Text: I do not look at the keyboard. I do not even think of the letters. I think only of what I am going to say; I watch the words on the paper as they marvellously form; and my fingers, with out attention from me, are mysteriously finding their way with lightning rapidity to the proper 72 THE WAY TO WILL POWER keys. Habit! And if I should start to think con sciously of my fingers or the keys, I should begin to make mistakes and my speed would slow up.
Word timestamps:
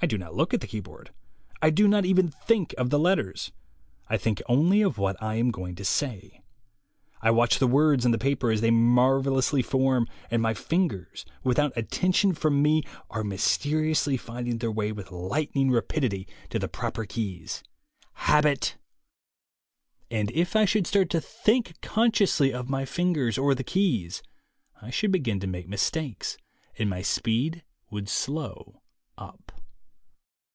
I 0.00 0.06
do 0.06 0.16
not 0.16 0.32
look 0.32 0.54
at 0.54 0.60
the 0.60 0.68
keyboard. 0.68 1.10
I 1.60 1.70
do 1.70 1.88
not 1.88 2.04
even 2.04 2.28
think 2.28 2.72
of 2.78 2.88
the 2.90 3.00
letters. 3.00 3.50
I 4.06 4.16
think 4.16 4.40
only 4.46 4.80
of 4.80 4.96
what 4.96 5.20
I 5.20 5.34
am 5.34 5.50
going 5.50 5.74
to 5.74 5.84
say; 5.84 6.40
I 7.20 7.32
watch 7.32 7.58
the 7.58 7.66
words 7.66 8.04
on 8.06 8.12
the 8.12 8.16
paper 8.16 8.52
as 8.52 8.60
they 8.60 8.70
marvellously 8.70 9.60
form; 9.60 10.06
and 10.30 10.40
my 10.40 10.54
fingers, 10.54 11.24
with 11.42 11.58
out 11.58 11.72
attention 11.74 12.32
from 12.34 12.62
me, 12.62 12.84
are 13.10 13.24
mysteriously 13.24 14.16
finding 14.16 14.58
their 14.58 14.70
way 14.70 14.92
with 14.92 15.10
lightning 15.10 15.68
rapidity 15.72 16.28
to 16.50 16.60
the 16.60 16.68
proper 16.68 17.02
72 17.02 17.04
THE 17.08 17.22
WAY 17.24 17.34
TO 17.34 17.40
WILL 17.40 17.42
POWER 17.42 17.54
keys. 17.54 17.62
Habit! 18.28 18.76
And 20.12 20.30
if 20.30 20.54
I 20.54 20.64
should 20.64 20.86
start 20.86 21.10
to 21.10 21.20
think 21.20 21.74
con 21.82 22.12
sciously 22.12 22.52
of 22.54 22.70
my 22.70 22.84
fingers 22.84 23.36
or 23.36 23.52
the 23.52 23.64
keys, 23.64 24.22
I 24.80 24.90
should 24.90 25.10
begin 25.10 25.40
to 25.40 25.48
make 25.48 25.68
mistakes 25.68 26.38
and 26.78 26.88
my 26.88 27.02
speed 27.02 27.64
would 27.90 28.08
slow 28.08 28.80
up. 29.18 29.50